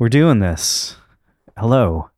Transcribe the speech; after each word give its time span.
We're 0.00 0.08
doing 0.08 0.38
this. 0.38 0.96
Hello. 1.58 2.08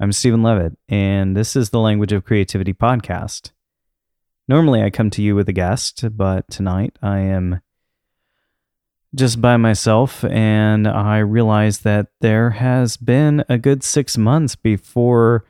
I'm 0.00 0.10
Steven 0.10 0.42
Leavitt, 0.42 0.76
and 0.88 1.36
this 1.36 1.54
is 1.54 1.70
the 1.70 1.78
Language 1.78 2.10
of 2.10 2.24
Creativity 2.24 2.72
podcast. 2.72 3.52
Normally, 4.48 4.82
I 4.82 4.90
come 4.90 5.08
to 5.10 5.22
you 5.22 5.36
with 5.36 5.48
a 5.48 5.52
guest, 5.52 6.04
but 6.16 6.50
tonight 6.50 6.98
I 7.00 7.20
am 7.20 7.60
just 9.14 9.40
by 9.40 9.56
myself, 9.56 10.24
and 10.24 10.88
I 10.88 11.18
realize 11.18 11.78
that 11.82 12.08
there 12.20 12.50
has 12.50 12.96
been 12.96 13.44
a 13.48 13.56
good 13.56 13.84
six 13.84 14.18
months 14.18 14.56
before 14.56 15.44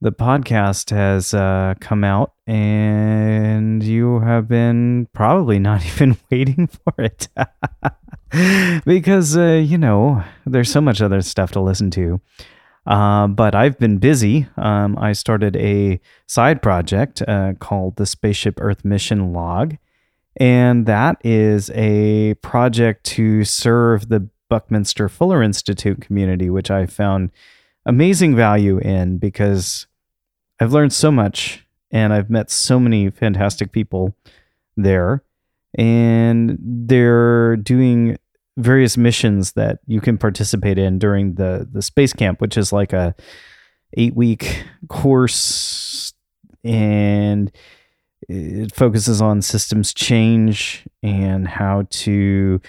the 0.00 0.12
podcast 0.12 0.90
has 0.90 1.34
uh, 1.34 1.74
come 1.80 2.04
out, 2.04 2.32
and 2.46 3.82
you 3.82 4.20
have 4.20 4.46
been 4.46 5.08
probably 5.12 5.58
not 5.58 5.84
even 5.94 6.16
waiting 6.30 6.68
for 6.68 6.94
it. 6.98 7.26
because 8.84 9.36
uh, 9.36 9.62
you 9.64 9.78
know 9.78 10.22
there's 10.44 10.70
so 10.70 10.80
much 10.80 11.00
other 11.00 11.20
stuff 11.20 11.52
to 11.52 11.60
listen 11.60 11.90
to. 11.92 12.20
Uh, 12.86 13.26
but 13.28 13.54
I've 13.54 13.78
been 13.78 13.98
busy. 13.98 14.46
Um, 14.56 14.98
I 14.98 15.12
started 15.12 15.56
a 15.56 16.00
side 16.26 16.60
project 16.60 17.22
uh, 17.26 17.54
called 17.58 17.96
the 17.96 18.06
Spaceship 18.06 18.58
Earth 18.60 18.84
Mission 18.84 19.32
Log, 19.32 19.76
and 20.36 20.86
that 20.86 21.16
is 21.24 21.70
a 21.70 22.34
project 22.34 23.04
to 23.04 23.44
serve 23.44 24.08
the 24.08 24.28
Buckminster 24.50 25.08
Fuller 25.08 25.42
Institute 25.42 26.00
community, 26.00 26.50
which 26.50 26.70
I 26.70 26.86
found 26.86 27.30
amazing 27.86 28.34
value 28.34 28.78
in 28.78 29.18
because 29.18 29.86
I've 30.60 30.72
learned 30.72 30.92
so 30.92 31.10
much 31.10 31.66
and 31.90 32.12
I've 32.12 32.30
met 32.30 32.50
so 32.50 32.80
many 32.80 33.10
fantastic 33.10 33.72
people 33.72 34.16
there. 34.76 35.22
And 35.76 36.56
they're 36.60 37.56
doing 37.56 38.16
various 38.56 38.96
missions 38.96 39.52
that 39.52 39.80
you 39.86 40.00
can 40.00 40.18
participate 40.18 40.78
in 40.78 40.98
during 40.98 41.34
the 41.34 41.68
the 41.70 41.82
space 41.82 42.12
camp, 42.12 42.40
which 42.40 42.56
is 42.56 42.72
like 42.72 42.92
a 42.92 43.14
eight 43.96 44.14
week 44.14 44.64
course, 44.88 46.12
and 46.62 47.50
it 48.28 48.74
focuses 48.74 49.20
on 49.20 49.42
systems 49.42 49.92
change 49.92 50.84
and 51.02 51.46
how 51.46 51.86
to 51.90 52.60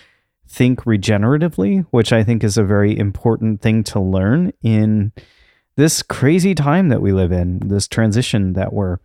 think 0.48 0.84
regeneratively, 0.84 1.86
which 1.92 2.14
I 2.14 2.24
think 2.24 2.44
is 2.44 2.58
a 2.58 2.64
very 2.64 2.98
important 2.98 3.62
thing 3.62 3.84
to 3.86 4.00
learn 4.00 4.54
in 4.62 5.12
this 5.76 6.02
crazy 6.02 6.56
time 6.56 6.90
that 6.90 7.02
we 7.02 7.12
live 7.12 7.32
in, 7.32 7.60
this 7.60 7.88
transition 7.88 8.54
that 8.54 8.72
we're 8.74 8.98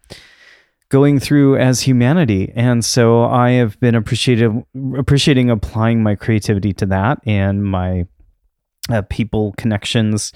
going 0.90 1.20
through 1.20 1.56
as 1.56 1.80
humanity. 1.80 2.52
And 2.54 2.84
so 2.84 3.24
I 3.24 3.52
have 3.52 3.78
been 3.80 3.94
appreciative, 3.94 4.52
appreciating 4.96 5.48
applying 5.48 6.02
my 6.02 6.16
creativity 6.16 6.72
to 6.74 6.86
that 6.86 7.20
and 7.24 7.64
my 7.64 8.06
uh, 8.90 9.02
people 9.08 9.54
connections, 9.56 10.32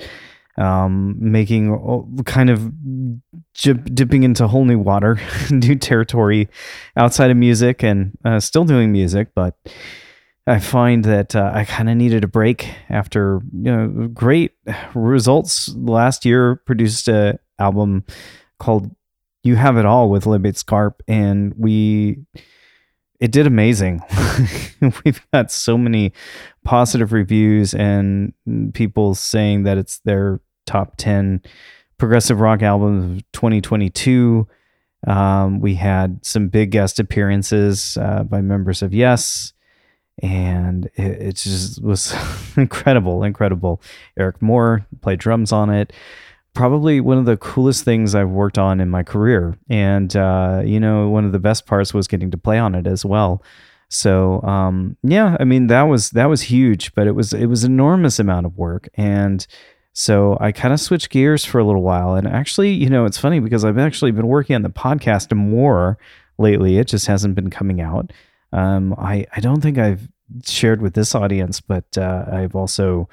um, 0.57 1.17
making 1.19 2.23
kind 2.25 2.51
of 2.51 2.73
dip, 3.55 3.85
dipping 3.93 4.23
into 4.23 4.47
whole 4.47 4.65
new 4.65 4.79
water, 4.79 5.21
new 5.51 5.75
territory 5.75 6.49
outside 6.97 7.33
of 7.33 7.37
music 7.37 7.83
and 7.83 8.17
uh, 8.25 8.41
still 8.41 8.65
doing 8.65 8.91
music, 8.91 9.29
but. 9.35 9.57
I 10.47 10.59
find 10.59 11.03
that 11.07 11.35
uh, 11.35 11.53
I 11.55 11.65
kind 11.65 11.89
of 11.89 11.97
needed 11.97 12.23
a 12.23 12.29
break 12.29 12.69
after 12.91 13.41
you 13.51 13.75
know 13.75 14.09
great 14.09 14.53
results. 14.95 15.75
Last 15.75 16.27
year 16.27 16.57
produced 16.67 17.09
a 17.09 17.39
album 17.59 18.05
called 18.59 18.95
you 19.45 19.57
have 19.57 19.77
it 19.77 19.85
all 19.85 20.09
with 20.09 20.27
Lobate 20.27 20.57
Scarp, 20.57 21.03
and 21.07 21.55
we 21.57 22.19
it 23.21 23.31
did 23.31 23.47
amazing. 23.47 24.03
We've 25.05 25.25
got 25.33 25.53
so 25.53 25.79
many 25.79 26.13
positive 26.65 27.13
reviews 27.13 27.73
and 27.75 28.33
people 28.73 29.15
saying 29.15 29.63
that 29.63 29.79
it's 29.79 29.99
their 30.01 30.41
top 30.67 30.97
10 30.97 31.43
progressive 31.97 32.41
rock 32.41 32.63
albums 32.63 33.19
of 33.19 33.33
2022. 33.33 34.49
Um, 35.07 35.61
we 35.61 35.75
had 35.75 36.25
some 36.25 36.49
big 36.49 36.71
guest 36.71 36.99
appearances 36.99 37.97
uh, 38.01 38.25
by 38.25 38.41
members 38.41 38.83
of 38.83 38.95
Yes, 38.95 39.53
and 40.23 40.87
it, 40.95 41.23
it 41.23 41.37
just 41.37 41.83
was 41.83 42.15
incredible, 42.57 43.23
incredible. 43.23 43.83
Eric 44.19 44.41
Moore 44.41 44.87
played 45.03 45.19
drums 45.19 45.53
on 45.53 45.69
it 45.69 45.93
probably 46.55 47.01
one 47.01 47.19
of 47.19 47.25
the 47.25 47.37
coolest 47.37 47.85
things 47.85 48.15
I've 48.15 48.31
worked 48.31 48.59
on 48.59 48.81
in 48.81 48.89
my 48.89 49.03
career. 49.03 49.59
And, 49.69 50.15
uh, 50.17 50.63
you 50.65 50.81
know, 50.81 51.09
one 51.09 51.25
of 51.25 51.33
the 51.33 51.41
best 51.41 51.67
parts 51.67 51.93
was 51.93 52.07
getting 52.07 52.31
to 52.31 52.39
play 52.39 52.59
on 52.59 52.75
it 52.75 52.87
as 52.87 53.05
well. 53.05 53.43
So, 53.89 54.41
um, 54.43 54.97
yeah, 55.03 55.37
I 55.39 55.45
mean, 55.45 55.67
that 55.67 55.83
was, 55.83 56.11
that 56.11 56.27
was 56.27 56.43
huge, 56.43 56.95
but 56.95 57.07
it 57.07 57.13
was, 57.13 57.33
it 57.33 57.47
was 57.47 57.65
an 57.65 57.73
enormous 57.73 58.19
amount 58.19 58.47
of 58.47 58.57
work. 58.57 58.89
And 58.95 59.47
so 59.93 60.39
I 60.41 60.53
kind 60.53 60.73
of 60.73 60.81
switched 60.81 61.11
gears 61.11 61.45
for 61.45 61.59
a 61.59 61.65
little 61.65 61.83
while. 61.83 62.15
And 62.15 62.27
actually, 62.27 62.73
you 62.73 62.89
know, 62.89 63.05
it's 63.05 63.19
funny 63.19 63.41
because 63.41 63.65
I've 63.65 63.79
actually 63.79 64.13
been 64.13 64.27
working 64.27 64.57
on 64.57 64.63
the 64.63 64.71
podcast 64.71 65.35
more 65.37 65.99
lately. 66.39 66.79
It 66.79 66.89
just 66.89 67.07
hasn't 67.07 67.35
been 67.35 67.51
coming 67.51 67.81
out. 67.81 68.13
Um, 68.53 68.95
I, 68.97 69.27
I 69.37 69.41
don't 69.41 69.61
think 69.61 69.79
I've 69.79 70.09
shared 70.45 70.81
with 70.81 70.95
this 70.95 71.15
audience, 71.15 71.61
but, 71.61 71.99
uh, 71.99 72.25
I've 72.33 72.57
also, 72.57 73.09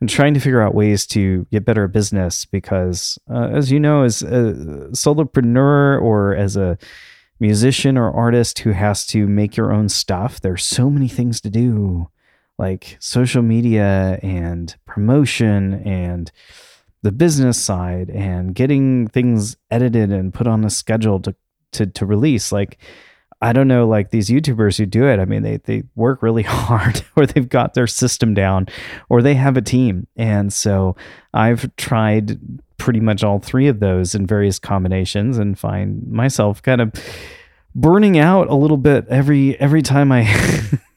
and 0.00 0.10
trying 0.10 0.34
to 0.34 0.40
figure 0.40 0.60
out 0.60 0.74
ways 0.74 1.06
to 1.06 1.46
get 1.50 1.64
better 1.64 1.84
at 1.84 1.92
business 1.92 2.44
because, 2.44 3.18
uh, 3.30 3.48
as 3.52 3.70
you 3.70 3.80
know, 3.80 4.02
as 4.02 4.22
a 4.22 4.54
solopreneur 4.92 6.00
or 6.00 6.34
as 6.34 6.56
a 6.56 6.76
musician 7.40 7.96
or 7.96 8.12
artist 8.12 8.58
who 8.60 8.70
has 8.72 9.06
to 9.06 9.26
make 9.26 9.56
your 9.56 9.72
own 9.72 9.88
stuff, 9.88 10.40
there's 10.40 10.64
so 10.64 10.90
many 10.90 11.08
things 11.08 11.40
to 11.40 11.50
do, 11.50 12.08
like 12.58 12.96
social 13.00 13.42
media 13.42 14.18
and 14.22 14.76
promotion 14.84 15.74
and 15.86 16.30
the 17.02 17.12
business 17.12 17.60
side 17.60 18.08
and 18.10 18.54
getting 18.54 19.08
things 19.08 19.56
edited 19.70 20.10
and 20.10 20.32
put 20.32 20.46
on 20.46 20.64
a 20.64 20.70
schedule 20.70 21.20
to 21.20 21.34
to, 21.72 21.86
to 21.86 22.06
release. 22.06 22.52
Like 22.52 22.78
I 23.44 23.52
don't 23.52 23.68
know, 23.68 23.86
like 23.86 24.08
these 24.08 24.30
YouTubers 24.30 24.78
who 24.78 24.86
do 24.86 25.06
it. 25.06 25.20
I 25.20 25.26
mean, 25.26 25.42
they 25.42 25.58
they 25.58 25.82
work 25.94 26.22
really 26.22 26.42
hard, 26.48 27.04
or 27.14 27.26
they've 27.26 27.48
got 27.48 27.74
their 27.74 27.86
system 27.86 28.32
down, 28.32 28.68
or 29.10 29.20
they 29.20 29.34
have 29.34 29.58
a 29.58 29.62
team. 29.62 30.06
And 30.16 30.50
so 30.50 30.96
I've 31.34 31.76
tried 31.76 32.38
pretty 32.78 33.00
much 33.00 33.22
all 33.22 33.38
three 33.40 33.68
of 33.68 33.80
those 33.80 34.14
in 34.14 34.26
various 34.26 34.58
combinations, 34.58 35.36
and 35.36 35.58
find 35.58 36.10
myself 36.10 36.62
kind 36.62 36.80
of 36.80 36.90
burning 37.74 38.16
out 38.18 38.48
a 38.48 38.54
little 38.54 38.78
bit 38.78 39.04
every 39.08 39.60
every 39.60 39.82
time 39.82 40.10
I 40.10 40.22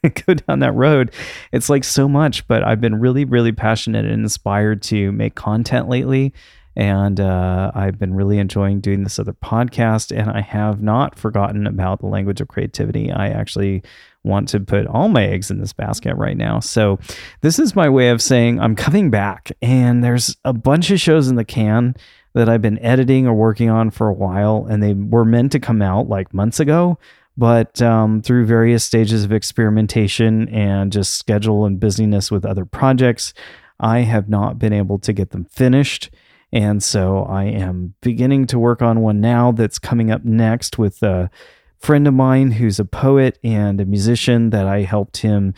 go 0.26 0.36
down 0.36 0.60
that 0.60 0.72
road. 0.72 1.12
It's 1.52 1.70
like 1.70 1.84
so 1.84 2.08
much, 2.08 2.48
but 2.48 2.64
I've 2.64 2.80
been 2.80 2.96
really 3.02 3.26
really 3.26 3.52
passionate 3.52 4.06
and 4.06 4.24
inspired 4.24 4.82
to 4.84 5.12
make 5.12 5.36
content 5.36 5.90
lately 5.90 6.34
and 6.78 7.20
uh, 7.20 7.72
I've 7.74 7.98
been 7.98 8.14
really 8.14 8.38
enjoying 8.38 8.82
doing 8.82 9.04
this 9.04 9.18
other 9.18 9.34
podcast, 9.34 10.16
and 10.16 10.30
I 10.30 10.42
have 10.42 10.80
not 10.80 11.18
forgotten 11.18 11.66
about 11.66 12.02
the 12.02 12.06
language 12.06 12.40
of 12.40 12.50
creativity. 12.50 13.12
I 13.12 13.30
actually 13.30 13.82
want 14.24 14.48
to 14.50 14.60
put 14.60 14.86
all 14.86 15.10
my 15.10 15.26
eggs 15.26 15.50
in 15.50 15.60
this 15.60 15.74
basket 15.74 16.14
right 16.18 16.38
now. 16.38 16.60
So, 16.60 17.00
this 17.42 17.58
is 17.58 17.76
my 17.76 17.90
way 17.90 18.10
of 18.10 18.22
saying 18.22 18.60
I'm 18.60 18.76
coming 18.76 19.10
back, 19.10 19.52
and 19.60 20.04
there's 20.04 20.38
a 20.46 20.54
bunch 20.54 20.92
of 20.92 21.00
shows 21.00 21.28
in 21.28 21.36
the 21.36 21.44
can 21.44 21.96
that 22.36 22.48
I've 22.48 22.62
been 22.62 22.78
editing 22.78 23.26
or 23.26 23.34
working 23.34 23.72
on 23.72 23.90
for 23.90 24.08
a 24.08 24.14
while, 24.14 24.68
and 24.70 24.84
they 24.84 24.94
were 24.94 25.26
meant 25.26 25.54
to 25.54 25.60
come 25.60 25.82
out 25.82 26.08
like 26.08 26.32
months 26.32 26.60
ago. 26.60 27.00
But 27.36 27.82
um, 27.82 28.22
through 28.22 28.46
various 28.46 28.84
stages 28.84 29.24
of 29.24 29.32
experimentation 29.32 30.48
and 30.50 30.92
just 30.92 31.16
schedule 31.16 31.66
and 31.66 31.80
busyness 31.80 32.30
with 32.30 32.46
other 32.46 32.66
projects, 32.66 33.34
I 33.80 34.02
have 34.02 34.30
not 34.30 34.60
been 34.60 34.74
able 34.74 35.00
to 35.00 35.12
get 35.12 35.32
them 35.32 35.46
finished. 35.46 36.12
And 36.52 36.82
so 36.82 37.24
I 37.24 37.46
am 37.46 37.94
beginning 38.02 38.48
to 38.48 38.60
work 38.60 38.82
on 38.82 39.02
one 39.02 39.20
now 39.20 39.52
that's 39.52 39.80
coming 39.80 40.12
up 40.12 40.24
next 40.24 40.78
with 40.78 41.04
a 41.04 41.30
friend 41.78 42.08
of 42.08 42.14
mine 42.14 42.52
who's 42.52 42.80
a 42.80 42.86
poet 42.86 43.38
and 43.44 43.80
a 43.82 43.86
musician 43.86 44.50
that 44.52 44.66
I 44.66 44.82
helped 44.82 45.18
him 45.18 45.54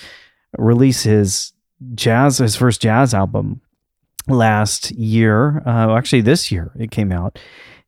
release 0.57 1.03
his 1.03 1.53
jazz, 1.95 2.39
his 2.39 2.55
first 2.55 2.81
jazz 2.81 3.13
album 3.13 3.61
last 4.27 4.91
year. 4.91 5.61
Uh, 5.65 5.95
actually, 5.95 6.21
this 6.21 6.51
year 6.51 6.71
it 6.77 6.91
came 6.91 7.11
out. 7.11 7.39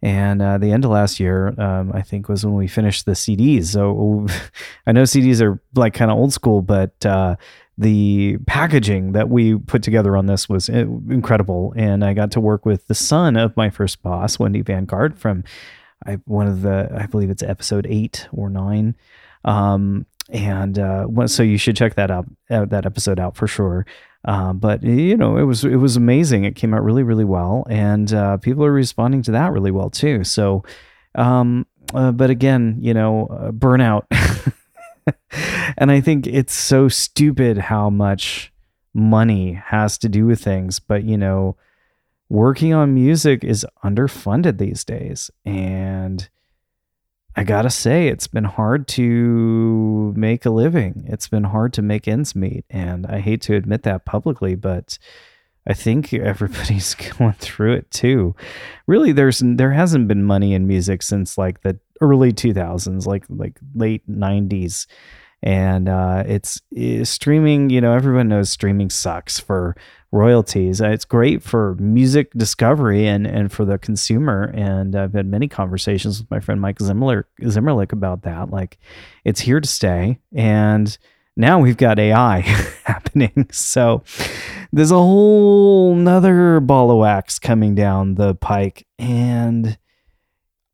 And 0.03 0.41
uh, 0.41 0.57
the 0.57 0.71
end 0.71 0.83
of 0.83 0.91
last 0.91 1.19
year, 1.19 1.53
um, 1.59 1.91
I 1.93 2.01
think, 2.01 2.27
was 2.27 2.43
when 2.43 2.55
we 2.55 2.67
finished 2.67 3.05
the 3.05 3.11
CDs. 3.11 3.65
So 3.65 4.25
I 4.87 4.91
know 4.91 5.03
CDs 5.03 5.41
are 5.41 5.61
like 5.75 5.93
kind 5.93 6.09
of 6.09 6.17
old 6.17 6.33
school, 6.33 6.63
but 6.63 7.05
uh, 7.05 7.35
the 7.81 8.37
packaging 8.45 9.13
that 9.13 9.29
we 9.29 9.57
put 9.57 9.81
together 9.81 10.15
on 10.15 10.27
this 10.27 10.47
was 10.47 10.69
eh, 10.69 10.85
incredible. 11.09 11.73
And 11.75 12.05
I 12.05 12.13
got 12.13 12.31
to 12.31 12.39
work 12.39 12.63
with 12.63 12.87
the 12.87 12.93
son 12.93 13.35
of 13.35 13.57
my 13.57 13.71
first 13.71 14.03
boss, 14.03 14.37
Wendy 14.37 14.61
Vanguard, 14.61 15.17
from 15.17 15.43
I, 16.05 16.13
one 16.25 16.47
of 16.47 16.61
the, 16.61 16.89
I 16.95 17.07
believe 17.07 17.31
it's 17.31 17.41
episode 17.41 17.87
eight 17.89 18.27
or 18.31 18.51
nine. 18.51 18.95
Um, 19.45 20.05
and 20.29 20.77
uh, 20.77 21.07
so 21.25 21.41
you 21.41 21.57
should 21.57 21.75
check 21.75 21.95
that 21.95 22.11
out, 22.11 22.27
uh, 22.51 22.65
that 22.65 22.85
episode 22.85 23.19
out 23.19 23.35
for 23.35 23.47
sure. 23.47 23.87
Uh, 24.25 24.53
but 24.53 24.83
you 24.83 25.17
know, 25.17 25.37
it 25.37 25.43
was 25.43 25.65
it 25.65 25.77
was 25.77 25.95
amazing. 25.95 26.43
It 26.43 26.55
came 26.55 26.75
out 26.75 26.83
really, 26.83 27.01
really 27.01 27.25
well, 27.25 27.65
and 27.67 28.13
uh, 28.13 28.37
people 28.37 28.63
are 28.63 28.71
responding 28.71 29.23
to 29.23 29.31
that 29.31 29.51
really 29.51 29.71
well 29.71 29.89
too. 29.89 30.23
So, 30.23 30.63
um, 31.15 31.65
uh, 31.95 32.11
but 32.11 32.29
again, 32.29 32.77
you 32.79 32.93
know, 32.93 33.25
uh, 33.31 33.49
burnout 33.49 34.03
and 35.77 35.91
I 35.91 36.01
think 36.01 36.27
it's 36.27 36.53
so 36.53 36.87
stupid 36.87 37.57
how 37.57 37.89
much 37.89 38.51
money 38.93 39.53
has 39.53 39.97
to 39.99 40.09
do 40.09 40.25
with 40.25 40.43
things, 40.43 40.79
but 40.79 41.03
you 41.03 41.17
know, 41.17 41.55
working 42.29 42.73
on 42.73 42.93
music 42.93 43.43
is 43.43 43.65
underfunded 43.83 44.57
these 44.57 44.83
days. 44.83 45.29
And 45.45 46.29
I 47.35 47.43
gotta 47.43 47.69
say, 47.69 48.07
it's 48.07 48.27
been 48.27 48.43
hard 48.43 48.87
to 48.89 50.13
make 50.15 50.45
a 50.45 50.49
living. 50.49 51.05
It's 51.07 51.27
been 51.27 51.45
hard 51.45 51.73
to 51.73 51.81
make 51.81 52.07
ends 52.07 52.35
meet. 52.35 52.65
And 52.69 53.05
I 53.05 53.19
hate 53.19 53.41
to 53.43 53.55
admit 53.55 53.83
that 53.83 54.05
publicly, 54.05 54.55
but 54.55 54.97
I 55.67 55.73
think 55.73 56.13
everybody's 56.13 56.93
going 57.17 57.33
through 57.33 57.73
it 57.73 57.91
too. 57.91 58.35
Really, 58.87 59.11
there's 59.11 59.41
there 59.43 59.71
hasn't 59.71 60.07
been 60.07 60.23
money 60.23 60.53
in 60.53 60.67
music 60.67 61.03
since 61.03 61.37
like 61.37 61.61
the 61.61 61.79
early 62.01 62.33
2000s, 62.33 63.05
like 63.05 63.25
like 63.29 63.59
late 63.75 64.07
90s 64.09 64.87
and 65.43 65.89
uh, 65.89 66.23
it's, 66.25 66.61
it's, 66.71 67.09
streaming. 67.09 67.69
You 67.69 67.81
know, 67.81 67.93
everyone 67.93 68.27
knows 68.27 68.49
streaming 68.49 68.89
sucks 68.89 69.39
for 69.39 69.75
royalties. 70.11 70.81
Uh, 70.81 70.89
it's 70.89 71.05
great 71.05 71.41
for 71.41 71.75
music 71.75 72.31
discovery 72.33 73.07
and 73.07 73.25
and 73.25 73.51
for 73.51 73.65
the 73.65 73.77
consumer. 73.77 74.51
And 74.53 74.95
I've 74.95 75.13
had 75.13 75.25
many 75.25 75.47
conversations 75.47 76.19
with 76.19 76.29
my 76.29 76.39
friend 76.39 76.61
Mike 76.61 76.79
Zimmer 76.79 77.27
Zimmerlich 77.41 77.91
about 77.91 78.23
that. 78.23 78.51
Like, 78.51 78.77
it's 79.25 79.41
here 79.41 79.59
to 79.59 79.67
stay, 79.67 80.19
and 80.33 80.95
now 81.35 81.59
we've 81.59 81.77
got 81.77 81.97
AI 81.97 82.39
happening. 82.83 83.47
So 83.51 84.03
there's 84.71 84.91
a 84.91 84.95
whole 84.95 85.95
nother 85.95 86.59
ball 86.59 86.91
of 86.91 86.97
wax 86.97 87.39
coming 87.39 87.75
down 87.75 88.15
the 88.15 88.35
pike, 88.35 88.87
and 88.97 89.77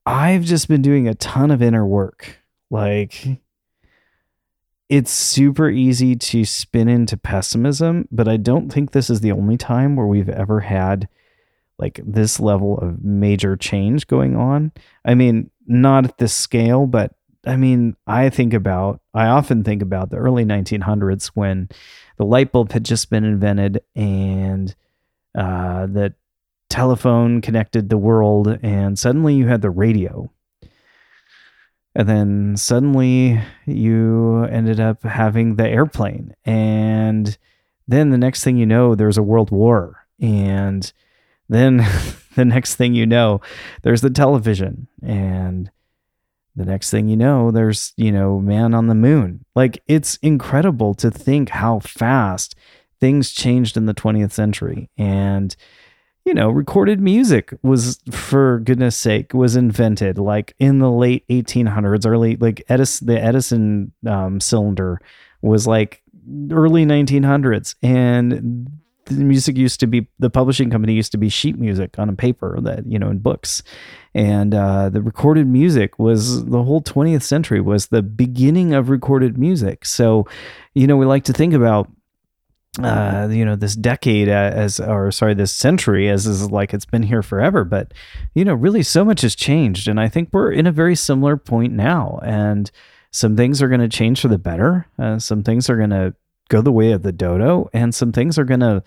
I've 0.06 0.44
just 0.44 0.68
been 0.68 0.82
doing 0.82 1.08
a 1.08 1.16
ton 1.16 1.52
of 1.52 1.62
inner 1.62 1.86
work. 1.86 2.38
Like 2.70 3.42
it's 4.90 5.12
super 5.12 5.70
easy 5.70 6.16
to 6.16 6.46
spin 6.46 6.88
into 6.88 7.18
pessimism, 7.18 8.08
but 8.12 8.28
I 8.28 8.38
don't 8.38 8.72
think 8.72 8.92
this 8.92 9.10
is 9.10 9.20
the 9.20 9.34
only 9.34 9.58
time 9.58 9.96
where 9.96 10.08
we've 10.08 10.30
ever 10.30 10.62
had 10.62 11.10
like 11.78 12.00
this 12.06 12.40
level 12.40 12.78
of 12.80 13.04
major 13.04 13.56
change 13.58 14.08
going 14.08 14.36
on. 14.36 14.72
I 15.04 15.14
mean, 15.14 15.52
not 15.68 16.06
at 16.06 16.18
this 16.18 16.34
scale, 16.34 16.88
but 16.88 17.14
I 17.46 17.56
mean, 17.56 17.96
I 18.08 18.30
think 18.30 18.54
about, 18.54 19.02
I 19.14 19.28
often 19.28 19.64
think 19.64 19.82
about 19.82 20.10
the 20.10 20.18
early 20.18 20.44
1900s 20.44 21.28
when 21.28 21.70
the 22.18 22.26
light 22.26 22.52
bulb 22.52 22.72
had 22.72 22.84
just 22.84 23.10
been 23.10 23.24
invented 23.24 23.82
and 23.96 24.76
uh, 25.38 25.86
the 25.86 26.14
telephone 26.70 27.42
connected 27.42 27.90
the 27.90 27.98
world, 27.98 28.60
and 28.62 28.98
suddenly 28.98 29.36
you 29.36 29.48
had 29.48 29.62
the 29.62 29.70
radio. 29.70 30.32
And 31.96 32.08
then 32.08 32.58
suddenly 32.58 33.42
you 33.66 34.44
ended 34.44 34.80
up 34.80 35.04
having 35.04 35.56
the 35.56 35.68
airplane. 35.68 36.36
And 36.46 37.38
then 37.88 38.12
the 38.12 38.18
next 38.18 38.44
thing 38.44 38.58
you 38.58 38.68
know 38.68 38.94
there's 38.94 39.18
a 39.18 39.24
world 39.24 39.50
war. 39.50 40.06
And 40.20 40.92
then 41.50 41.78
the 42.36 42.46
next 42.46 42.76
thing 42.76 42.94
you 42.94 43.08
know 43.08 43.42
there's 43.82 44.02
the 44.02 44.12
television. 44.12 44.88
And 45.02 45.72
the 46.58 46.66
next 46.66 46.92
thing 46.92 47.08
you 47.08 47.16
know 47.16 47.52
there's 47.52 47.94
you 47.96 48.12
know 48.12 48.40
man 48.40 48.74
on 48.74 48.88
the 48.88 48.96
moon 48.96 49.46
like 49.56 49.82
it's 49.88 50.18
incredible 50.18 50.94
to 50.94 51.10
think 51.10 51.50
how 51.50 51.80
fast 51.80 52.56
things 53.00 53.32
changed 53.32 53.78
in 53.78 53.86
the 53.86 53.94
20th 53.94 54.32
century 54.32 54.90
and 54.98 55.56
you 56.28 56.34
know, 56.34 56.50
recorded 56.50 57.00
music 57.00 57.54
was, 57.64 58.02
for 58.12 58.60
goodness 58.60 58.98
sake, 58.98 59.34
was 59.34 59.56
invented 59.56 60.18
like 60.18 60.54
in 60.60 60.80
the 60.80 60.92
late 60.92 61.26
1800s, 61.30 62.06
early, 62.06 62.36
like 62.36 62.62
Edison, 62.68 63.08
the 63.08 63.24
Edison 63.24 63.94
um, 64.06 64.42
cylinder 64.42 65.00
was 65.42 65.66
like 65.66 66.04
early 66.52 66.86
1900s. 66.86 67.76
And 67.82 68.70
the 69.08 69.24
music 69.24 69.58
used 69.58 69.80
to 69.80 69.88
be, 69.88 70.08
the 70.20 70.30
publishing 70.30 70.70
company 70.70 70.94
used 70.94 71.12
to 71.14 71.18
be 71.18 71.30
sheet 71.30 71.58
music 71.58 71.98
on 72.00 72.10
a 72.10 72.14
paper 72.14 72.60
that, 72.62 72.86
you 72.86 73.00
know, 73.00 73.10
in 73.10 73.20
books. 73.20 73.64
And 74.14 74.54
uh, 74.54 74.90
the 74.90 75.02
recorded 75.02 75.48
music 75.48 76.00
was 76.00 76.46
the 76.46 76.64
whole 76.64 76.82
20th 76.82 77.24
century 77.24 77.62
was 77.62 77.88
the 77.88 78.02
beginning 78.02 78.74
of 78.74 78.90
recorded 78.90 79.38
music. 79.38 79.86
So, 79.86 80.28
you 80.74 80.88
know, 80.88 80.98
we 80.98 81.06
like 81.06 81.24
to 81.26 81.34
think 81.34 81.54
about 81.54 81.90
uh, 82.84 83.28
you 83.32 83.44
know, 83.44 83.56
this 83.56 83.76
decade 83.76 84.28
as, 84.28 84.80
or 84.80 85.12
sorry, 85.12 85.34
this 85.34 85.52
century 85.52 86.10
as 86.10 86.28
is 86.28 86.52
like 86.52 86.74
it's 86.74 86.86
been 86.86 87.04
here 87.04 87.24
forever. 87.24 87.64
But, 87.64 87.94
you 88.36 88.46
know, 88.46 88.54
really 88.54 88.84
so 88.84 89.04
much 89.04 89.22
has 89.22 89.36
changed. 89.36 89.88
And 89.88 90.00
I 90.00 90.08
think 90.08 90.30
we're 90.32 90.52
in 90.52 90.68
a 90.68 90.72
very 90.72 90.96
similar 90.96 91.38
point 91.38 91.74
now. 91.74 92.20
And 92.24 92.70
some 93.12 93.36
things 93.36 93.62
are 93.62 93.68
going 93.68 93.82
to 93.82 93.90
change 93.90 94.22
for 94.22 94.28
the 94.28 94.38
better. 94.38 94.88
Uh, 95.00 95.18
some 95.18 95.42
things 95.42 95.70
are 95.70 95.78
going 95.78 95.90
to 95.90 96.14
go 96.50 96.62
the 96.62 96.72
way 96.72 96.92
of 96.92 97.04
the 97.04 97.12
dodo. 97.12 97.70
And 97.74 97.94
some 97.94 98.12
things 98.12 98.38
are 98.38 98.46
going 98.46 98.62
to, 98.62 98.84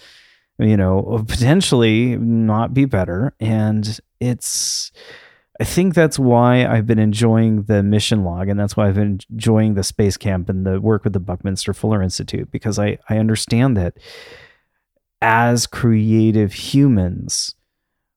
you 0.59 0.77
know, 0.77 1.25
potentially 1.29 2.17
not 2.17 2.75
be 2.75 2.85
better. 2.85 3.35
And 3.41 3.99
it's, 4.21 4.93
I 5.61 5.65
think 5.65 5.95
that's 5.95 6.19
why 6.19 6.67
I've 6.67 6.87
been 6.87 6.99
enjoying 6.99 7.65
the 7.65 7.83
mission 7.83 8.25
log, 8.25 8.49
and 8.49 8.59
that's 8.59 8.79
why 8.79 8.89
I've 8.89 8.95
been 8.95 9.21
enjoying 9.31 9.75
the 9.75 9.85
space 9.85 10.17
camp 10.17 10.49
and 10.49 10.65
the 10.65 10.81
work 10.81 11.05
with 11.05 11.12
the 11.12 11.21
Buckminster 11.21 11.75
Fuller 11.75 12.03
Institute 12.03 12.51
because 12.51 12.79
I, 12.79 12.99
I 13.11 13.19
understand 13.19 13.77
that 13.77 13.99
as 15.21 15.67
creative 15.67 16.55
humans, 16.55 17.55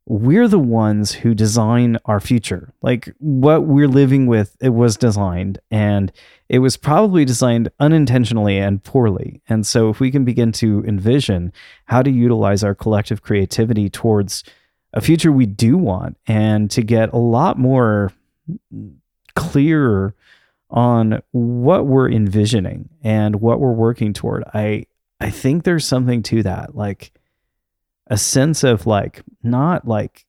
we're 0.06 0.50
the 0.50 0.60
ones 0.60 1.14
who 1.14 1.34
design 1.34 1.98
our 2.06 2.20
future. 2.20 2.74
Like 2.82 3.14
what 3.20 3.66
we're 3.66 3.88
living 3.88 4.28
with, 4.28 4.58
it 4.60 4.70
was 4.70 4.98
designed 4.98 5.60
and 5.72 6.12
it 6.50 6.60
was 6.60 6.76
probably 6.76 7.24
designed 7.24 7.72
unintentionally 7.80 8.58
and 8.58 8.84
poorly. 8.84 9.42
And 9.48 9.66
so, 9.66 9.90
if 9.90 10.00
we 10.00 10.12
can 10.12 10.26
begin 10.26 10.52
to 10.54 10.84
envision 10.86 11.54
how 11.86 12.02
to 12.02 12.12
utilize 12.12 12.64
our 12.64 12.76
collective 12.76 13.22
creativity 13.22 13.90
towards 13.90 14.44
a 14.94 15.02
future 15.02 15.32
we 15.32 15.46
do 15.46 15.78
want 15.78 16.18
and 16.28 16.70
to 16.72 16.84
get 16.84 17.12
a 17.14 17.18
lot 17.18 17.58
more 17.58 18.12
clear 19.36 20.14
on 20.70 21.22
what 21.32 21.86
we're 21.86 22.12
envisioning 22.12 22.90
and 23.04 23.38
what 23.38 23.60
we're 23.60 23.72
working 23.72 24.12
toward. 24.14 24.44
I 24.54 24.86
I 25.20 25.30
think 25.30 25.64
there's 25.64 25.86
something 25.86 26.22
to 26.24 26.44
that 26.44 26.76
like 26.76 27.14
a 28.14 28.18
sense 28.18 28.64
of 28.64 28.86
like 28.86 29.24
not 29.42 29.88
like 29.88 30.24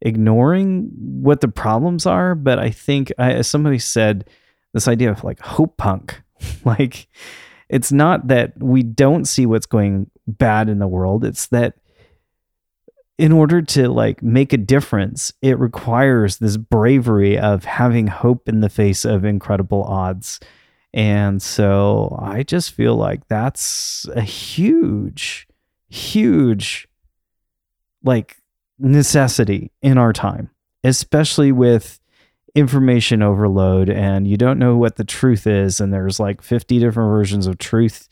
ignoring 0.00 0.90
what 0.96 1.42
the 1.42 1.48
problems 1.48 2.06
are, 2.06 2.34
but 2.34 2.58
I 2.58 2.70
think 2.70 3.12
I, 3.18 3.32
as 3.32 3.48
somebody 3.48 3.78
said 3.78 4.30
this 4.72 4.88
idea 4.88 5.10
of 5.10 5.22
like 5.24 5.40
hope 5.40 5.76
punk 5.76 6.22
like 6.64 7.06
it's 7.68 7.92
not 7.92 8.28
that 8.28 8.54
we 8.62 8.82
don't 8.82 9.26
see 9.26 9.44
what's 9.44 9.66
going 9.66 10.10
bad 10.26 10.70
in 10.70 10.78
the 10.78 10.88
world, 10.88 11.22
it's 11.22 11.48
that 11.48 11.74
in 13.18 13.30
order 13.30 13.60
to 13.60 13.90
like 13.90 14.22
make 14.22 14.54
a 14.54 14.56
difference, 14.56 15.34
it 15.42 15.58
requires 15.58 16.38
this 16.38 16.56
bravery 16.56 17.38
of 17.38 17.64
having 17.64 18.06
hope 18.06 18.48
in 18.48 18.60
the 18.60 18.70
face 18.70 19.04
of 19.04 19.26
incredible 19.26 19.84
odds. 19.84 20.40
And 20.94 21.42
so 21.42 22.18
I 22.22 22.42
just 22.42 22.72
feel 22.72 22.96
like 22.96 23.28
that's 23.28 24.08
a 24.14 24.22
huge, 24.22 25.46
huge 25.94 26.88
like 28.02 28.36
necessity 28.78 29.70
in 29.82 29.98
our 29.98 30.12
time, 30.12 30.50
especially 30.82 31.52
with 31.52 32.00
information 32.54 33.22
overload 33.22 33.88
and 33.88 34.28
you 34.28 34.36
don't 34.36 34.58
know 34.58 34.76
what 34.76 34.96
the 34.96 35.04
truth 35.04 35.46
is. 35.46 35.80
And 35.80 35.92
there's 35.92 36.20
like 36.20 36.42
50 36.42 36.78
different 36.78 37.10
versions 37.10 37.46
of 37.46 37.58
truth 37.58 38.08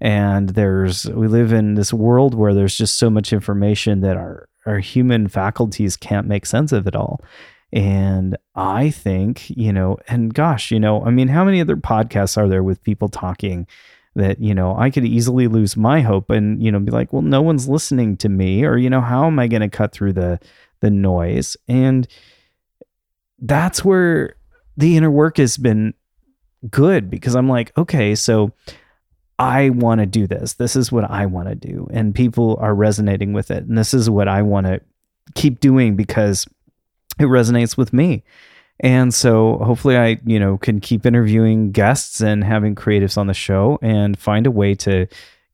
and 0.00 0.50
there's 0.50 1.06
we 1.06 1.28
live 1.28 1.52
in 1.52 1.74
this 1.74 1.92
world 1.92 2.34
where 2.34 2.54
there's 2.54 2.76
just 2.76 2.98
so 2.98 3.08
much 3.10 3.32
information 3.32 4.00
that 4.00 4.16
our 4.16 4.48
our 4.66 4.78
human 4.78 5.28
faculties 5.28 5.96
can't 5.96 6.26
make 6.26 6.46
sense 6.46 6.72
of 6.72 6.86
it 6.86 6.96
all 6.96 7.20
and 7.72 8.36
i 8.54 8.90
think 8.90 9.48
you 9.50 9.72
know 9.72 9.96
and 10.08 10.34
gosh 10.34 10.70
you 10.70 10.80
know 10.80 11.02
i 11.04 11.10
mean 11.10 11.28
how 11.28 11.44
many 11.44 11.60
other 11.60 11.76
podcasts 11.76 12.36
are 12.36 12.48
there 12.48 12.62
with 12.62 12.82
people 12.82 13.08
talking 13.08 13.66
that 14.14 14.40
you 14.40 14.54
know 14.54 14.76
i 14.76 14.90
could 14.90 15.04
easily 15.04 15.48
lose 15.48 15.76
my 15.76 16.00
hope 16.00 16.30
and 16.30 16.62
you 16.62 16.70
know 16.70 16.78
be 16.78 16.90
like 16.90 17.12
well 17.12 17.22
no 17.22 17.42
one's 17.42 17.68
listening 17.68 18.16
to 18.16 18.28
me 18.28 18.64
or 18.64 18.76
you 18.76 18.88
know 18.88 19.00
how 19.00 19.26
am 19.26 19.38
i 19.38 19.46
going 19.46 19.62
to 19.62 19.68
cut 19.68 19.92
through 19.92 20.12
the 20.12 20.38
the 20.80 20.90
noise 20.90 21.56
and 21.68 22.06
that's 23.40 23.84
where 23.84 24.36
the 24.76 24.96
inner 24.96 25.10
work 25.10 25.36
has 25.36 25.56
been 25.56 25.94
good 26.70 27.10
because 27.10 27.34
i'm 27.34 27.48
like 27.48 27.76
okay 27.76 28.14
so 28.14 28.52
I 29.38 29.70
want 29.70 30.00
to 30.00 30.06
do 30.06 30.26
this. 30.26 30.54
This 30.54 30.76
is 30.76 30.92
what 30.92 31.10
I 31.10 31.26
want 31.26 31.48
to 31.48 31.54
do. 31.54 31.88
And 31.92 32.14
people 32.14 32.56
are 32.60 32.74
resonating 32.74 33.32
with 33.32 33.50
it. 33.50 33.64
And 33.64 33.76
this 33.76 33.92
is 33.92 34.08
what 34.08 34.28
I 34.28 34.42
want 34.42 34.66
to 34.66 34.80
keep 35.34 35.60
doing 35.60 35.96
because 35.96 36.46
it 37.18 37.24
resonates 37.24 37.76
with 37.76 37.92
me. 37.92 38.22
And 38.80 39.14
so 39.14 39.58
hopefully 39.58 39.96
I, 39.96 40.20
you 40.24 40.38
know, 40.38 40.58
can 40.58 40.80
keep 40.80 41.06
interviewing 41.06 41.70
guests 41.70 42.20
and 42.20 42.42
having 42.42 42.74
creatives 42.74 43.16
on 43.16 43.26
the 43.26 43.34
show 43.34 43.78
and 43.82 44.18
find 44.18 44.46
a 44.46 44.50
way 44.50 44.74
to 44.76 45.06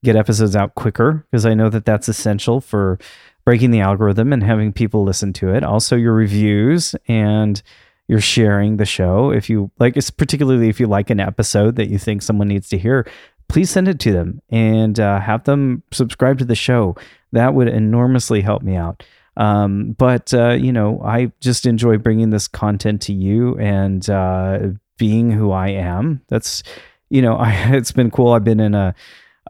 get 0.03 0.15
episodes 0.15 0.55
out 0.55 0.75
quicker 0.75 1.25
because 1.29 1.45
I 1.45 1.53
know 1.53 1.69
that 1.69 1.85
that's 1.85 2.07
essential 2.07 2.59
for 2.59 2.97
breaking 3.45 3.71
the 3.71 3.81
algorithm 3.81 4.33
and 4.33 4.43
having 4.43 4.73
people 4.73 5.03
listen 5.03 5.33
to 5.33 5.53
it. 5.53 5.63
Also 5.63 5.95
your 5.95 6.13
reviews 6.13 6.95
and 7.07 7.61
you're 8.07 8.19
sharing 8.19 8.77
the 8.77 8.85
show 8.85 9.31
if 9.31 9.49
you 9.49 9.71
like 9.79 9.95
it's 9.95 10.09
particularly 10.09 10.67
if 10.67 10.79
you 10.79 10.87
like 10.87 11.09
an 11.09 11.19
episode 11.19 11.77
that 11.77 11.87
you 11.87 11.97
think 11.97 12.21
someone 12.21 12.47
needs 12.47 12.67
to 12.67 12.77
hear 12.77 13.07
please 13.51 13.69
send 13.69 13.87
it 13.89 13.99
to 13.99 14.13
them 14.13 14.41
and 14.49 14.97
uh, 14.97 15.19
have 15.19 15.43
them 15.43 15.83
subscribe 15.91 16.39
to 16.39 16.45
the 16.45 16.55
show. 16.55 16.95
That 17.33 17.53
would 17.53 17.67
enormously 17.67 18.41
help 18.41 18.61
me 18.63 18.77
out. 18.77 19.03
Um, 19.37 19.93
but 19.93 20.33
uh, 20.33 20.51
you 20.51 20.71
know, 20.71 21.01
I 21.03 21.31
just 21.39 21.65
enjoy 21.65 21.97
bringing 21.97 22.29
this 22.29 22.47
content 22.47 23.01
to 23.03 23.13
you 23.13 23.57
and 23.57 24.07
uh, 24.09 24.59
being 24.97 25.31
who 25.31 25.51
I 25.51 25.69
am. 25.69 26.21
That's 26.27 26.63
you 27.09 27.21
know, 27.21 27.35
I, 27.37 27.75
it's 27.75 27.91
been 27.91 28.11
cool. 28.11 28.33
I've 28.33 28.43
been 28.43 28.59
in 28.59 28.75
a 28.75 28.93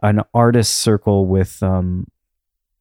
an 0.02 0.20
artist 0.34 0.76
circle 0.76 1.26
with 1.26 1.62
um, 1.62 2.08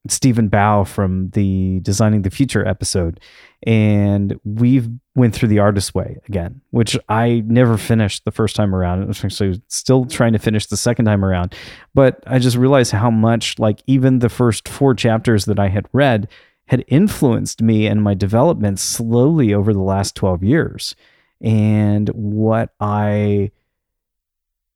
Stephen 0.07 0.47
Bow 0.47 0.83
from 0.83 1.29
the 1.31 1.79
Designing 1.81 2.23
the 2.23 2.31
Future 2.31 2.67
episode, 2.67 3.19
and 3.63 4.39
we've 4.43 4.89
went 5.13 5.35
through 5.35 5.49
the 5.49 5.59
artist 5.59 5.93
way 5.93 6.17
again, 6.27 6.61
which 6.71 6.97
I 7.09 7.43
never 7.45 7.77
finished 7.77 8.25
the 8.25 8.31
first 8.31 8.55
time 8.55 8.73
around. 8.73 9.03
I 9.03 9.05
was 9.05 9.23
actually 9.23 9.61
still 9.67 10.05
trying 10.05 10.33
to 10.33 10.39
finish 10.39 10.65
the 10.65 10.77
second 10.77 11.05
time 11.05 11.23
around, 11.23 11.53
but 11.93 12.23
I 12.25 12.39
just 12.39 12.57
realized 12.57 12.91
how 12.91 13.11
much 13.11 13.59
like 13.59 13.83
even 13.85 14.19
the 14.19 14.29
first 14.29 14.67
four 14.67 14.95
chapters 14.95 15.45
that 15.45 15.59
I 15.59 15.67
had 15.67 15.87
read 15.93 16.27
had 16.71 16.85
influenced 16.87 17.61
me 17.61 17.85
and 17.85 18.01
my 18.01 18.13
development 18.13 18.79
slowly 18.79 19.53
over 19.53 19.73
the 19.73 19.81
last 19.81 20.15
12 20.15 20.41
years. 20.41 20.95
And 21.41 22.07
what 22.09 22.73
I 22.79 23.51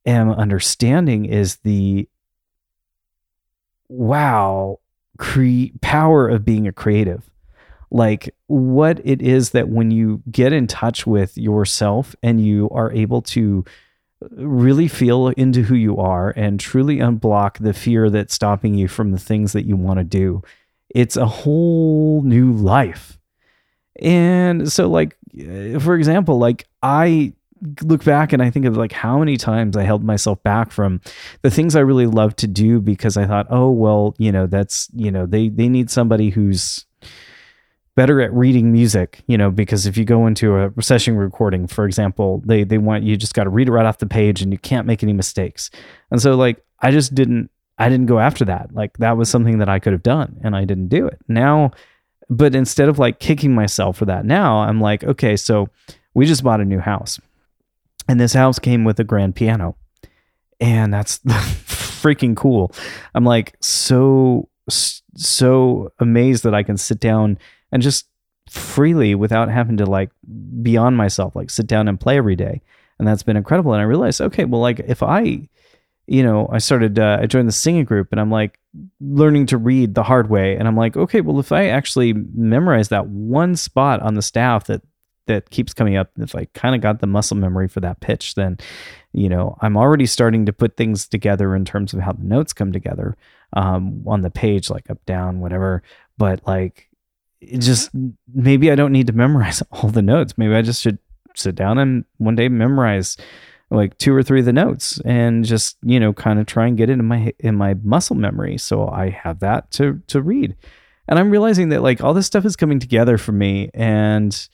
am 0.05 0.29
understanding 0.29 1.23
is 1.23 1.55
the 1.63 2.09
wow 3.87 4.79
cre- 5.17 5.71
power 5.79 6.27
of 6.27 6.43
being 6.43 6.67
a 6.67 6.73
creative 6.73 7.29
like 7.91 8.35
what 8.47 8.99
it 9.05 9.21
is 9.21 9.51
that 9.51 9.69
when 9.69 9.89
you 9.89 10.21
get 10.29 10.51
in 10.51 10.67
touch 10.67 11.07
with 11.07 11.37
yourself 11.37 12.13
and 12.21 12.45
you 12.45 12.67
are 12.71 12.91
able 12.91 13.21
to 13.21 13.63
uh, 14.21 14.27
really 14.45 14.87
feel 14.87 15.27
into 15.29 15.61
who 15.61 15.75
you 15.75 15.95
are 15.97 16.31
and 16.31 16.59
truly 16.59 16.97
unblock 16.97 17.57
the 17.59 17.73
fear 17.73 18.09
that's 18.09 18.33
stopping 18.33 18.73
you 18.73 18.87
from 18.87 19.11
the 19.11 19.19
things 19.19 19.53
that 19.53 19.65
you 19.65 19.77
want 19.77 19.99
to 19.99 20.03
do 20.03 20.41
it's 20.95 21.17
a 21.17 21.25
whole 21.27 22.23
new 22.23 22.51
life 22.51 23.19
and 24.01 24.71
so 24.71 24.89
like 24.89 25.15
eh, 25.37 25.77
for 25.77 25.93
example 25.93 26.39
like 26.39 26.67
i 26.81 27.31
look 27.83 28.03
back 28.03 28.33
and 28.33 28.41
I 28.41 28.49
think 28.49 28.65
of 28.65 28.77
like 28.77 28.91
how 28.91 29.19
many 29.19 29.37
times 29.37 29.77
I 29.77 29.83
held 29.83 30.03
myself 30.03 30.41
back 30.43 30.71
from 30.71 31.01
the 31.41 31.49
things 31.49 31.75
I 31.75 31.79
really 31.79 32.05
love 32.05 32.35
to 32.37 32.47
do 32.47 32.81
because 32.81 33.17
I 33.17 33.25
thought, 33.25 33.47
oh 33.49 33.69
well, 33.69 34.15
you 34.17 34.31
know, 34.31 34.47
that's 34.47 34.89
you 34.93 35.11
know, 35.11 35.25
they 35.25 35.49
they 35.49 35.69
need 35.69 35.89
somebody 35.89 36.29
who's 36.29 36.85
better 37.95 38.19
at 38.21 38.33
reading 38.33 38.71
music, 38.71 39.23
you 39.27 39.37
know, 39.37 39.49
because 39.49 39.85
if 39.85 39.97
you 39.97 40.03
go 40.03 40.27
into 40.27 40.57
a 40.57 40.71
session 40.81 41.15
recording, 41.15 41.65
for 41.67 41.85
example, 41.85 42.41
they 42.45 42.63
they 42.63 42.77
want 42.77 43.03
you 43.03 43.15
just 43.15 43.33
got 43.33 43.45
to 43.45 43.49
read 43.49 43.67
it 43.67 43.71
right 43.71 43.85
off 43.85 43.99
the 43.99 44.05
page 44.05 44.41
and 44.41 44.51
you 44.51 44.59
can't 44.59 44.87
make 44.87 45.01
any 45.01 45.13
mistakes. 45.13 45.69
And 46.11 46.21
so 46.21 46.35
like 46.35 46.63
I 46.81 46.91
just 46.91 47.15
didn't 47.15 47.49
I 47.77 47.89
didn't 47.89 48.05
go 48.05 48.19
after 48.19 48.45
that. 48.45 48.73
Like 48.73 48.97
that 48.97 49.17
was 49.17 49.29
something 49.29 49.59
that 49.59 49.69
I 49.69 49.79
could 49.79 49.93
have 49.93 50.03
done 50.03 50.39
and 50.43 50.55
I 50.55 50.65
didn't 50.65 50.87
do 50.87 51.07
it. 51.07 51.19
Now 51.27 51.71
but 52.29 52.55
instead 52.55 52.89
of 52.89 52.99
like 52.99 53.19
kicking 53.19 53.53
myself 53.53 53.97
for 53.97 54.05
that 54.05 54.25
now, 54.25 54.59
I'm 54.59 54.81
like, 54.81 55.03
okay, 55.03 55.35
so 55.35 55.69
we 56.13 56.25
just 56.25 56.43
bought 56.43 56.61
a 56.61 56.65
new 56.65 56.79
house 56.79 57.19
and 58.07 58.19
this 58.19 58.33
house 58.33 58.59
came 58.59 58.83
with 58.83 58.99
a 58.99 59.03
grand 59.03 59.35
piano. 59.35 59.75
And 60.59 60.93
that's 60.93 61.19
freaking 61.25 62.35
cool. 62.35 62.73
I'm 63.13 63.25
like 63.25 63.55
so 63.61 64.49
so 64.67 65.91
amazed 65.99 66.43
that 66.43 66.55
I 66.55 66.63
can 66.63 66.77
sit 66.77 66.99
down 66.99 67.37
and 67.71 67.83
just 67.83 68.07
freely 68.49 69.13
without 69.13 69.49
having 69.49 69.77
to 69.77 69.85
like 69.85 70.09
be 70.61 70.77
on 70.77 70.95
myself, 70.95 71.35
like 71.35 71.49
sit 71.49 71.67
down 71.67 71.87
and 71.87 71.99
play 71.99 72.17
every 72.17 72.35
day. 72.35 72.61
And 72.97 73.07
that's 73.07 73.23
been 73.23 73.37
incredible. 73.37 73.73
And 73.73 73.81
I 73.81 73.85
realized, 73.85 74.21
okay, 74.21 74.45
well, 74.45 74.61
like 74.61 74.79
if 74.79 75.03
I, 75.03 75.49
you 76.07 76.23
know, 76.23 76.47
I 76.51 76.59
started, 76.59 76.99
uh, 76.99 77.19
I 77.21 77.25
joined 77.25 77.47
the 77.47 77.53
singing 77.53 77.85
group 77.85 78.09
and 78.11 78.21
I'm 78.21 78.31
like 78.31 78.59
learning 78.99 79.47
to 79.47 79.57
read 79.57 79.95
the 79.95 80.03
hard 80.03 80.29
way. 80.29 80.55
And 80.55 80.67
I'm 80.67 80.77
like, 80.77 80.95
okay, 80.95 81.21
well, 81.21 81.39
if 81.39 81.51
I 81.51 81.67
actually 81.67 82.13
memorize 82.13 82.89
that 82.89 83.07
one 83.07 83.55
spot 83.55 84.01
on 84.01 84.15
the 84.15 84.21
staff 84.21 84.67
that 84.67 84.81
that 85.27 85.49
keeps 85.49 85.73
coming 85.73 85.95
up, 85.95 86.11
if 86.19 86.35
I 86.35 86.45
kind 86.53 86.75
of 86.75 86.81
got 86.81 86.99
the 86.99 87.07
muscle 87.07 87.37
memory 87.37 87.67
for 87.67 87.79
that 87.79 87.99
pitch, 87.99 88.35
then 88.35 88.57
you 89.11 89.29
know 89.29 89.57
I'm 89.61 89.77
already 89.77 90.05
starting 90.05 90.45
to 90.45 90.53
put 90.53 90.77
things 90.77 91.07
together 91.07 91.55
in 91.55 91.65
terms 91.65 91.93
of 91.93 92.01
how 92.01 92.11
the 92.11 92.23
notes 92.23 92.53
come 92.53 92.71
together 92.71 93.17
um, 93.53 94.03
on 94.05 94.21
the 94.21 94.29
page, 94.29 94.69
like 94.69 94.89
up, 94.89 95.03
down, 95.05 95.39
whatever. 95.39 95.81
But 96.17 96.45
like, 96.45 96.89
it 97.41 97.59
just 97.59 97.89
maybe 98.33 98.71
I 98.71 98.75
don't 98.75 98.91
need 98.91 99.07
to 99.07 99.13
memorize 99.13 99.63
all 99.71 99.89
the 99.89 100.01
notes. 100.01 100.37
Maybe 100.37 100.53
I 100.53 100.61
just 100.61 100.81
should 100.81 100.99
sit 101.33 101.55
down 101.55 101.77
and 101.77 102.05
one 102.17 102.35
day 102.35 102.47
memorize 102.47 103.17
like 103.71 103.97
two 103.97 104.15
or 104.15 104.23
three 104.23 104.39
of 104.39 104.45
the 104.45 104.53
notes 104.53 105.01
and 105.05 105.43
just 105.43 105.77
you 105.81 105.99
know 105.99 106.13
kind 106.13 106.39
of 106.39 106.45
try 106.45 106.67
and 106.67 106.77
get 106.77 106.89
it 106.89 106.93
in 106.93 107.05
my 107.05 107.33
in 107.39 107.55
my 107.55 107.75
muscle 107.83 108.15
memory. 108.15 108.57
So 108.57 108.87
i 108.87 109.09
have 109.09 109.39
that 109.39 109.71
to 109.71 110.01
to 110.07 110.21
read. 110.21 110.55
And 111.07 111.19
i'm 111.19 111.29
realizing 111.29 111.69
that 111.69 111.81
like 111.81 112.01
all 112.01 112.13
this 112.13 112.25
stuff 112.25 112.45
is 112.45 112.55
coming 112.55 112.79
together 112.79 113.17
for 113.17 113.31
me 113.31 113.69
and 113.73 114.47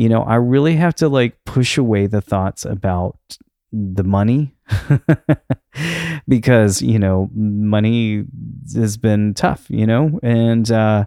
you 0.00 0.08
know, 0.08 0.22
I 0.22 0.36
really 0.36 0.76
have 0.76 0.94
to 0.96 1.08
like 1.08 1.44
push 1.44 1.76
away 1.76 2.06
the 2.06 2.20
thoughts 2.20 2.64
about 2.64 3.18
the 3.72 4.04
money. 4.04 4.54
Because, 6.28 6.82
you 6.82 6.98
know, 6.98 7.30
money 7.34 8.24
has 8.74 8.96
been 8.96 9.34
tough, 9.34 9.66
you 9.68 9.86
know, 9.86 10.18
and 10.22 10.70
uh, 10.70 11.06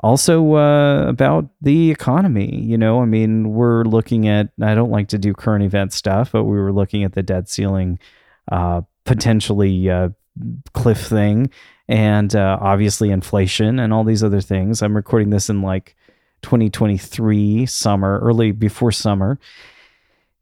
also 0.00 0.56
uh, 0.56 1.06
about 1.06 1.48
the 1.60 1.90
economy. 1.90 2.60
You 2.60 2.78
know, 2.78 3.00
I 3.00 3.04
mean, 3.04 3.50
we're 3.50 3.84
looking 3.84 4.28
at, 4.28 4.48
I 4.60 4.74
don't 4.74 4.90
like 4.90 5.08
to 5.08 5.18
do 5.18 5.34
current 5.34 5.64
event 5.64 5.92
stuff, 5.92 6.32
but 6.32 6.44
we 6.44 6.58
were 6.58 6.72
looking 6.72 7.04
at 7.04 7.12
the 7.12 7.22
debt 7.22 7.48
ceiling 7.48 7.98
uh, 8.50 8.82
potentially 9.04 9.88
uh, 9.90 10.10
cliff 10.72 11.06
thing 11.06 11.50
and 11.88 12.34
uh, 12.34 12.58
obviously 12.60 13.10
inflation 13.10 13.78
and 13.78 13.92
all 13.92 14.04
these 14.04 14.24
other 14.24 14.40
things. 14.40 14.82
I'm 14.82 14.96
recording 14.96 15.30
this 15.30 15.50
in 15.50 15.62
like 15.62 15.96
2023 16.42 17.66
summer, 17.66 18.18
early 18.20 18.52
before 18.52 18.92
summer. 18.92 19.38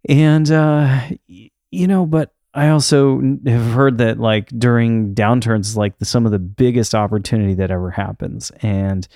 And, 0.08 0.50
uh, 0.50 1.00
you 1.26 1.86
know, 1.86 2.06
but 2.06 2.32
I 2.54 2.68
also 2.68 3.20
have 3.46 3.72
heard 3.72 3.98
that 3.98 4.18
like 4.18 4.48
during 4.48 5.14
downturns, 5.14 5.76
like 5.76 5.98
the, 5.98 6.04
some 6.04 6.26
of 6.26 6.32
the 6.32 6.38
biggest 6.38 6.94
opportunity 6.94 7.54
that 7.54 7.70
ever 7.70 7.90
happens. 7.90 8.50
And 8.62 9.06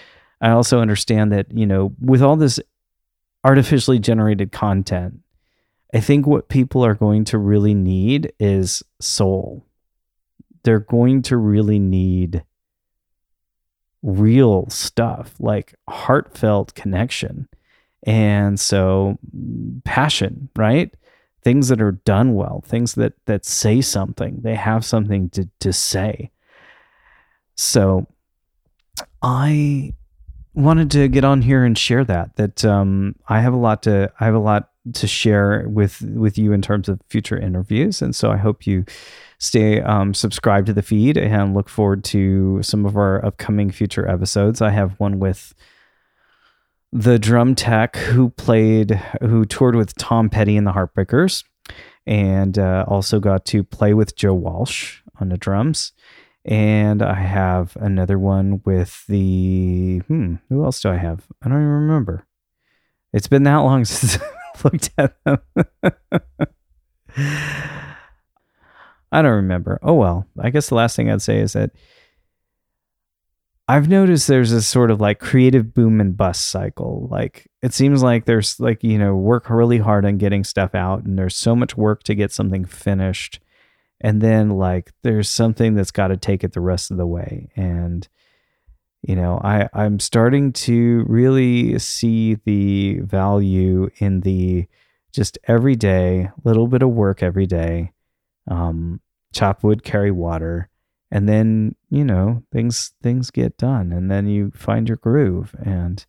I 0.43 0.51
also 0.51 0.81
understand 0.81 1.33
that, 1.33 1.57
you 1.57 1.65
know, 1.65 1.95
with 2.01 2.21
all 2.21 2.37
this 2.37 2.59
artificially 3.45 4.01
generated 4.01 4.51
content, 4.51 5.21
I 5.95 6.01
think 6.01 6.27
what 6.27 6.49
people 6.49 6.85
are 6.85 6.95
going 6.95 7.25
to 7.27 7.39
really 7.39 7.75
need 7.75 8.33
is 8.41 8.83
soul. 9.01 9.65
They're 10.65 10.81
going 10.81 11.23
to 11.23 11.37
really 11.37 11.79
need 11.79 12.45
real 14.03 14.69
stuff, 14.69 15.35
like 15.39 15.75
heartfelt 15.89 16.75
connection. 16.75 17.49
And 18.05 18.59
so 18.59 19.19
passion, 19.85 20.49
right? 20.57 20.93
Things 21.43 21.69
that 21.69 21.81
are 21.81 21.93
done 21.93 22.35
well, 22.35 22.65
things 22.67 22.95
that 22.95 23.13
that 23.27 23.45
say 23.45 23.81
something. 23.81 24.41
They 24.43 24.57
have 24.57 24.85
something 24.85 25.31
to 25.31 25.49
to 25.61 25.73
say. 25.73 26.31
So 27.55 28.07
I 29.23 29.95
wanted 30.55 30.91
to 30.93 31.09
get 31.09 31.25
on 31.25 31.43
here 31.43 31.65
and 31.65 31.77
share 31.77 32.05
that 32.05 32.37
that 32.37 32.65
um, 32.65 33.15
I 33.29 33.41
have 33.41 33.53
a 33.53 33.59
lot 33.59 33.83
to 33.85 34.13
I 34.21 34.25
have 34.25 34.35
a 34.35 34.39
lot 34.39 34.71
to 34.95 35.07
share 35.07 35.67
with 35.69 36.03
with 36.03 36.37
you 36.37 36.53
in 36.53 36.63
terms 36.63 36.89
of 36.89 37.01
future 37.09 37.39
interviews, 37.39 38.03
and 38.03 38.15
so 38.15 38.31
I 38.31 38.37
hope 38.37 38.67
you 38.67 38.85
stay 39.39 39.81
um, 39.81 40.15
subscribed 40.15 40.67
to 40.67 40.73
the 40.73 40.83
feed 40.83 41.17
and 41.17 41.55
look 41.55 41.69
forward 41.69 42.05
to 42.05 42.63
some 42.63 42.87
of 42.87 42.97
our 42.97 43.25
upcoming 43.25 43.71
future 43.71 44.09
episodes. 44.09 44.61
I 44.61 44.71
have 44.71 44.99
one 45.01 45.19
with 45.19 45.55
the 46.93 47.19
drum 47.19 47.55
tech 47.55 47.97
who 47.97 48.31
played, 48.31 49.01
who 49.21 49.45
toured 49.45 49.75
with 49.75 49.97
Tom 49.97 50.29
Petty 50.29 50.57
and 50.57 50.67
the 50.67 50.73
Heartbreakers, 50.73 51.43
and 52.07 52.59
uh, 52.59 52.85
also 52.87 53.19
got 53.19 53.45
to 53.47 53.65
play 53.65 53.95
with 53.95 54.15
Joe 54.15 54.35
Walsh 54.35 55.01
on 55.19 55.31
the 55.31 55.39
drums. 55.39 55.93
And 56.45 57.03
I 57.03 57.15
have 57.15 57.77
another 57.77 58.19
one 58.19 58.63
with 58.65 59.07
the, 59.07 59.99
hmm, 60.09 60.37
who 60.49 60.65
else 60.65 60.81
do 60.81 60.91
I 60.91 60.97
have? 60.97 61.27
I 61.41 61.49
don't 61.49 61.59
even 61.59 61.69
remember. 61.69 62.27
It's 63.13 63.29
been 63.29 63.45
that 63.45 63.59
long 63.59 63.85
since 63.87 64.21
I 64.21 64.61
looked 64.65 64.91
at 64.99 65.15
them. 65.25 65.39
I 69.13 69.21
don't 69.21 69.37
remember. 69.37 69.79
Oh 69.83 69.95
well. 69.95 70.27
I 70.39 70.51
guess 70.51 70.69
the 70.69 70.75
last 70.75 70.97
thing 70.97 71.11
I'd 71.11 71.23
say 71.23 71.39
is 71.39 71.53
that 71.53 71.71
I've 73.69 73.89
noticed 73.89 74.27
there's 74.27 74.51
this 74.51 74.67
sort 74.67 74.91
of 74.91 75.01
like 75.01 75.21
creative 75.21 75.73
boom 75.73 76.01
and 76.01 76.17
bust 76.17 76.49
cycle. 76.49 77.09
Like 77.11 77.49
it 77.63 77.73
seems 77.73 78.03
like 78.03 78.25
there's 78.25 78.59
like, 78.59 78.83
you 78.83 78.99
know, 78.99 79.15
work 79.15 79.49
really 79.49 79.79
hard 79.79 80.05
on 80.05 80.19
getting 80.19 80.45
stuff 80.45 80.75
out 80.75 81.05
and 81.05 81.19
there's 81.19 81.37
so 81.37 81.55
much 81.55 81.77
work 81.77 82.03
to 82.05 82.15
get 82.15 82.33
something 82.33 82.65
finished. 82.65 83.39
And 84.03 84.21
then 84.21 84.51
like 84.51 84.93
there's 85.03 85.31
something 85.31 85.75
that's 85.75 85.91
got 85.91 86.09
to 86.09 86.17
take 86.17 86.45
it 86.45 86.53
the 86.53 86.61
rest 86.61 86.91
of 86.91 86.99
the 86.99 87.07
way. 87.07 87.51
And 87.57 88.07
you 89.03 89.17
know, 89.17 89.41
I 89.43 89.69
I'm 89.73 89.99
starting 89.99 90.53
to 90.53 91.05
really 91.09 91.79
see 91.79 92.35
the 92.45 93.01
value 93.01 93.89
in 93.97 94.21
the 94.21 94.67
just 95.13 95.39
every 95.49 95.77
day, 95.77 96.31
little 96.45 96.69
bit 96.69 96.83
of 96.83 96.91
work 96.91 97.23
every 97.23 97.47
day 97.47 97.93
um, 98.49 99.01
chop 99.33 99.63
wood, 99.63 99.83
carry 99.83 100.11
water, 100.11 100.69
and 101.11 101.29
then 101.29 101.75
you 101.91 102.05
know 102.05 102.43
things 102.53 102.93
things 103.03 103.31
get 103.31 103.57
done, 103.57 103.93
and 103.93 104.11
then 104.11 104.27
you 104.27 104.51
find 104.55 104.89
your 104.89 104.97
groove. 104.97 105.55
And 105.65 106.05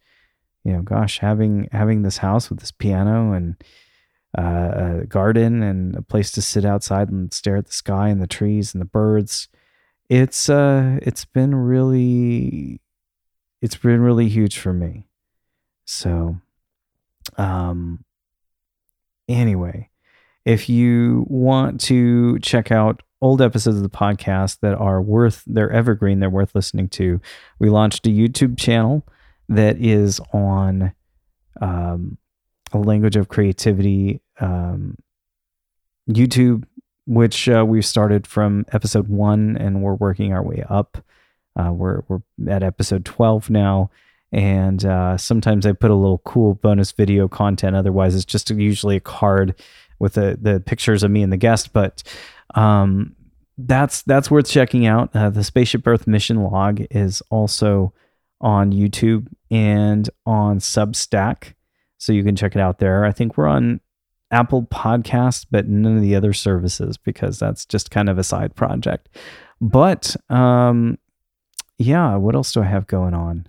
you 0.63 0.73
know, 0.73 0.81
gosh, 0.81 1.19
having 1.19 1.69
having 1.71 2.01
this 2.01 2.17
house 2.17 2.49
with 2.49 2.59
this 2.59 2.71
piano 2.71 3.33
and 3.33 3.55
uh, 4.37 5.01
a 5.01 5.05
garden 5.05 5.61
and 5.61 5.95
a 5.95 6.01
place 6.01 6.31
to 6.31 6.41
sit 6.41 6.65
outside 6.65 7.09
and 7.09 7.33
stare 7.33 7.57
at 7.57 7.67
the 7.67 7.73
sky 7.73 8.09
and 8.09 8.21
the 8.21 8.27
trees 8.27 8.73
and 8.73 8.81
the 8.81 8.85
birds, 8.85 9.47
it's 10.09 10.49
uh, 10.49 10.99
it's 11.01 11.25
been 11.25 11.55
really, 11.55 12.81
it's 13.61 13.75
been 13.75 14.01
really 14.01 14.29
huge 14.29 14.57
for 14.57 14.73
me. 14.73 15.05
So, 15.85 16.37
um, 17.37 18.03
anyway, 19.27 19.89
if 20.45 20.69
you 20.69 21.25
want 21.29 21.79
to 21.81 22.39
check 22.39 22.71
out 22.71 23.03
old 23.21 23.41
episodes 23.41 23.77
of 23.77 23.83
the 23.83 23.89
podcast 23.89 24.59
that 24.59 24.75
are 24.75 25.01
worth, 25.01 25.43
they're 25.47 25.71
evergreen, 25.71 26.19
they're 26.19 26.29
worth 26.29 26.53
listening 26.53 26.89
to, 26.89 27.21
we 27.59 27.69
launched 27.69 28.05
a 28.05 28.09
YouTube 28.09 28.57
channel 28.57 29.07
that 29.47 29.77
is 29.77 30.19
on 30.33 30.93
um, 31.61 32.17
a 32.73 32.77
language 32.77 33.15
of 33.15 33.29
creativity 33.29 34.21
um, 34.39 34.97
YouTube, 36.09 36.65
which 37.05 37.47
uh, 37.49 37.65
we've 37.67 37.85
started 37.85 38.25
from 38.27 38.65
episode 38.71 39.07
one 39.07 39.57
and 39.57 39.81
we're 39.81 39.95
working 39.95 40.33
our 40.33 40.43
way 40.43 40.63
up. 40.69 40.97
Uh, 41.55 41.71
we're, 41.71 42.01
we're 42.07 42.21
at 42.49 42.63
episode 42.63 43.05
12 43.05 43.49
now. 43.49 43.89
And 44.31 44.83
uh, 44.83 45.15
sometimes 45.17 45.65
I 45.65 45.73
put 45.73 45.91
a 45.91 45.95
little 45.95 46.17
cool 46.19 46.55
bonus 46.55 46.91
video 46.91 47.27
content. 47.27 47.75
Otherwise, 47.75 48.15
it's 48.15 48.25
just 48.25 48.49
usually 48.49 48.95
a 48.95 48.99
card 48.99 49.53
with 49.99 50.13
the 50.15 50.37
the 50.41 50.59
pictures 50.59 51.03
of 51.03 51.11
me 51.11 51.21
and 51.21 51.31
the 51.31 51.37
guest. 51.37 51.71
But 51.71 52.01
um, 52.55 53.15
that's 53.59 54.01
that's 54.01 54.31
worth 54.31 54.49
checking 54.49 54.87
out. 54.87 55.15
Uh, 55.15 55.29
the 55.29 55.43
Spaceship 55.43 55.85
Earth 55.85 56.07
mission 56.07 56.41
log 56.41 56.81
is 56.89 57.21
also 57.29 57.93
on 58.41 58.73
YouTube 58.73 59.27
and 59.51 60.09
on 60.25 60.57
Substack, 60.57 61.53
so 62.03 62.11
you 62.11 62.23
can 62.23 62.35
check 62.35 62.55
it 62.55 62.59
out 62.59 62.79
there. 62.79 63.05
I 63.05 63.11
think 63.11 63.37
we're 63.37 63.45
on 63.47 63.79
Apple 64.29 64.63
Podcast, 64.63 65.45
but 65.49 65.67
none 65.67 65.95
of 65.95 66.01
the 66.01 66.15
other 66.15 66.33
services 66.33 66.97
because 66.97 67.39
that's 67.39 67.65
just 67.65 67.91
kind 67.91 68.09
of 68.09 68.17
a 68.17 68.23
side 68.23 68.55
project. 68.55 69.07
But 69.61 70.17
um, 70.29 70.97
yeah, 71.77 72.17
what 72.17 72.35
else 72.35 72.51
do 72.51 72.61
I 72.61 72.65
have 72.65 72.87
going 72.87 73.13
on? 73.13 73.47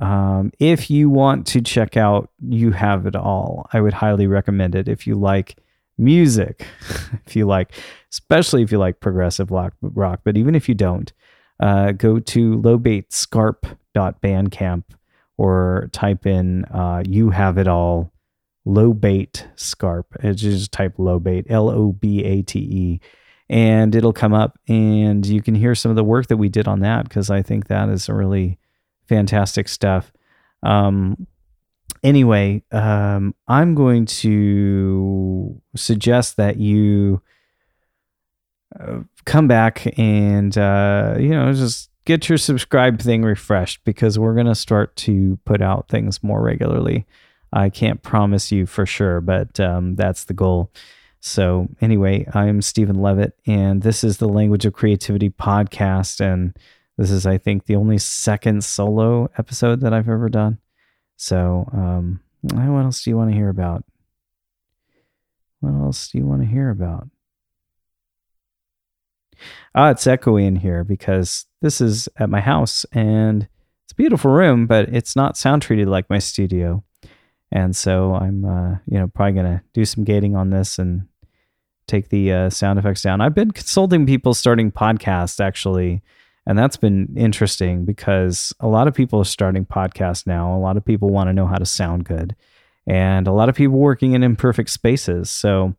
Um, 0.00 0.52
if 0.58 0.90
you 0.90 1.08
want 1.10 1.46
to 1.48 1.60
check 1.60 1.96
out 1.96 2.30
You 2.38 2.70
Have 2.72 3.06
It 3.06 3.16
All, 3.16 3.68
I 3.72 3.80
would 3.80 3.94
highly 3.94 4.28
recommend 4.28 4.74
it. 4.74 4.88
If 4.88 5.06
you 5.06 5.14
like 5.16 5.56
music, 5.98 6.66
if 7.26 7.34
you 7.34 7.46
like, 7.46 7.72
especially 8.12 8.62
if 8.62 8.70
you 8.70 8.78
like 8.78 9.00
progressive 9.00 9.50
rock, 9.50 9.74
rock 9.80 10.20
but 10.22 10.36
even 10.36 10.54
if 10.54 10.68
you 10.68 10.76
don't, 10.76 11.12
uh, 11.60 11.92
go 11.92 12.18
to 12.20 12.58
lobatescarp.bandcamp 12.58 14.84
or 15.36 15.88
type 15.92 16.26
in 16.26 16.64
uh, 16.66 17.02
You 17.06 17.30
Have 17.30 17.58
It 17.58 17.68
All 17.68 18.12
low 18.64 18.92
bait 18.92 19.46
scarp. 19.56 20.06
It's 20.20 20.40
just 20.40 20.72
type 20.72 20.94
lobate, 20.98 21.46
L 21.50 21.68
O 21.68 21.92
B 21.92 22.24
A 22.24 22.42
T 22.42 22.58
E, 22.58 23.00
and 23.48 23.94
it'll 23.94 24.12
come 24.12 24.32
up 24.32 24.58
and 24.68 25.24
you 25.26 25.42
can 25.42 25.54
hear 25.54 25.74
some 25.74 25.90
of 25.90 25.96
the 25.96 26.04
work 26.04 26.28
that 26.28 26.36
we 26.36 26.48
did 26.48 26.66
on 26.66 26.80
that 26.80 27.04
because 27.04 27.30
I 27.30 27.42
think 27.42 27.66
that 27.68 27.88
is 27.88 28.08
really 28.08 28.58
fantastic 29.06 29.68
stuff. 29.68 30.12
Um, 30.62 31.26
anyway, 32.02 32.62
um, 32.72 33.34
I'm 33.46 33.74
going 33.74 34.06
to 34.06 35.60
suggest 35.76 36.36
that 36.38 36.56
you 36.56 37.20
uh, 38.78 39.00
come 39.24 39.46
back 39.46 39.98
and, 39.98 40.56
uh, 40.56 41.16
you 41.18 41.30
know, 41.30 41.52
just 41.52 41.90
get 42.04 42.28
your 42.28 42.38
subscribe 42.38 43.00
thing 43.00 43.22
refreshed 43.22 43.84
because 43.84 44.18
we're 44.18 44.34
going 44.34 44.46
to 44.46 44.54
start 44.54 44.94
to 44.96 45.38
put 45.44 45.62
out 45.62 45.88
things 45.88 46.22
more 46.22 46.42
regularly. 46.42 47.06
I 47.52 47.70
can't 47.70 48.02
promise 48.02 48.50
you 48.52 48.66
for 48.66 48.84
sure, 48.84 49.20
but 49.20 49.58
um, 49.60 49.94
that's 49.94 50.24
the 50.24 50.34
goal. 50.34 50.70
So, 51.20 51.68
anyway, 51.80 52.26
I'm 52.34 52.60
Steven 52.60 53.00
Leavitt, 53.00 53.38
and 53.46 53.80
this 53.80 54.04
is 54.04 54.18
the 54.18 54.28
Language 54.28 54.66
of 54.66 54.74
Creativity 54.74 55.30
podcast. 55.30 56.20
And 56.20 56.54
this 56.98 57.10
is, 57.10 57.26
I 57.26 57.38
think, 57.38 57.64
the 57.64 57.76
only 57.76 57.96
second 57.96 58.62
solo 58.62 59.30
episode 59.38 59.80
that 59.80 59.94
I've 59.94 60.08
ever 60.08 60.28
done. 60.28 60.58
So, 61.16 61.66
um, 61.72 62.20
what 62.42 62.84
else 62.84 63.02
do 63.02 63.10
you 63.10 63.16
want 63.16 63.30
to 63.30 63.36
hear 63.36 63.48
about? 63.48 63.84
What 65.60 65.72
else 65.82 66.08
do 66.08 66.18
you 66.18 66.26
want 66.26 66.42
to 66.42 66.48
hear 66.48 66.68
about? 66.68 67.08
Ah, 69.74 69.90
it's 69.90 70.04
echoey 70.04 70.46
in 70.46 70.56
here 70.56 70.84
because 70.84 71.46
this 71.62 71.80
is 71.80 72.08
at 72.16 72.30
my 72.30 72.40
house 72.40 72.84
and 72.92 73.48
it's 73.84 73.92
a 73.92 73.96
beautiful 73.96 74.30
room, 74.30 74.66
but 74.66 74.88
it's 74.88 75.16
not 75.16 75.36
sound 75.36 75.62
treated 75.62 75.88
like 75.88 76.08
my 76.10 76.18
studio. 76.18 76.82
And 77.52 77.74
so 77.76 78.14
I'm, 78.14 78.44
uh, 78.44 78.76
you 78.86 78.98
know, 78.98 79.06
probably 79.06 79.32
going 79.34 79.46
to 79.58 79.62
do 79.72 79.84
some 79.84 80.04
gating 80.04 80.36
on 80.36 80.50
this 80.50 80.78
and 80.78 81.06
take 81.86 82.08
the 82.08 82.32
uh, 82.32 82.50
sound 82.50 82.78
effects 82.78 83.02
down. 83.02 83.20
I've 83.20 83.34
been 83.34 83.50
consulting 83.50 84.06
people 84.06 84.34
starting 84.34 84.72
podcasts 84.72 85.40
actually 85.40 86.02
and 86.46 86.58
that's 86.58 86.76
been 86.76 87.14
interesting 87.16 87.84
because 87.84 88.52
a 88.60 88.68
lot 88.68 88.86
of 88.86 88.94
people 88.94 89.20
are 89.20 89.24
starting 89.24 89.64
podcasts 89.64 90.26
now. 90.26 90.54
A 90.54 90.58
lot 90.58 90.76
of 90.76 90.84
people 90.84 91.08
want 91.08 91.28
to 91.28 91.32
know 91.32 91.46
how 91.46 91.56
to 91.56 91.66
sound 91.66 92.04
good, 92.04 92.36
and 92.86 93.26
a 93.26 93.32
lot 93.32 93.48
of 93.48 93.54
people 93.54 93.78
working 93.78 94.12
in 94.12 94.22
imperfect 94.22 94.70
spaces. 94.70 95.30
So 95.30 95.74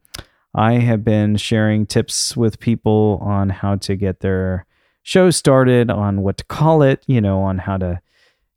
I 0.56 0.74
have 0.76 1.04
been 1.04 1.36
sharing 1.36 1.86
tips 1.86 2.36
with 2.36 2.60
people 2.60 3.20
on 3.22 3.50
how 3.50 3.76
to 3.76 3.96
get 3.96 4.22
their 4.22 4.66
show 5.04 5.30
started, 5.30 5.92
on 5.92 6.22
what 6.22 6.38
to 6.38 6.46
call 6.46 6.82
it, 6.82 7.04
you 7.08 7.20
know, 7.20 7.42
on 7.42 7.58
how 7.58 7.78
to 7.78 8.02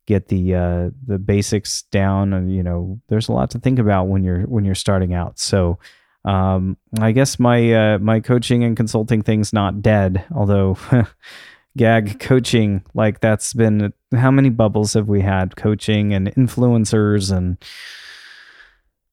get 0.06 0.28
the 0.28 0.54
uh, 0.54 0.90
the 1.06 1.18
basics 1.18 1.82
down. 1.90 2.32
And 2.32 2.54
you 2.54 2.62
know, 2.62 3.00
there's 3.08 3.28
a 3.28 3.32
lot 3.32 3.50
to 3.50 3.58
think 3.58 3.78
about 3.80 4.06
when 4.06 4.22
you're 4.22 4.42
when 4.42 4.64
you're 4.64 4.76
starting 4.76 5.12
out. 5.12 5.40
So 5.40 5.78
um, 6.24 6.76
I 7.00 7.10
guess 7.10 7.38
my 7.38 7.94
uh, 7.94 7.98
my 7.98 8.20
coaching 8.20 8.62
and 8.62 8.76
consulting 8.76 9.22
thing's 9.22 9.52
not 9.52 9.82
dead, 9.82 10.24
although 10.32 10.78
gag 11.76 12.20
coaching 12.20 12.82
like 12.94 13.20
that's 13.20 13.52
been 13.52 13.92
how 14.14 14.30
many 14.30 14.50
bubbles 14.50 14.94
have 14.94 15.08
we 15.08 15.20
had 15.20 15.56
coaching 15.56 16.14
and 16.14 16.32
influencers 16.34 17.34
and 17.36 17.56